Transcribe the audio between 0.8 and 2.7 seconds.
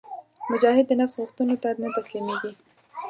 د نفس غوښتنو ته نه تسلیمیږي.